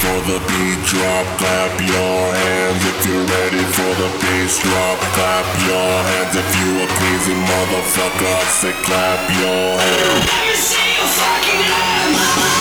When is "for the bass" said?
3.76-4.58